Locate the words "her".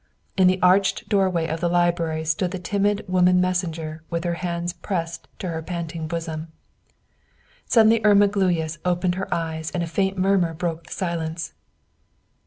4.23-4.33, 5.49-5.61, 9.13-9.31